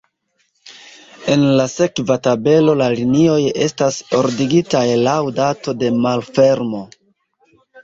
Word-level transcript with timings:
En 1.33 1.43
la 1.59 1.67
sekva 1.73 2.17
tabelo 2.29 2.75
la 2.81 2.87
linioj 2.95 3.37
estas 3.67 4.01
ordigitaj 4.23 4.83
laŭ 5.05 5.21
dato 5.43 5.79
de 5.85 5.95
malfermo. 6.01 6.85